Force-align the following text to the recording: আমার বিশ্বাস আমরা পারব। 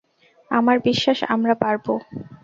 আমার 0.51 0.77
বিশ্বাস 0.79 1.19
আমরা 1.33 1.53
পারব। 1.55 1.85